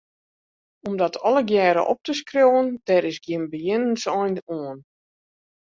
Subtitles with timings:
[0.87, 4.77] Om dat allegearre op te skriuwen, dêr is gjin begjinnensein oan.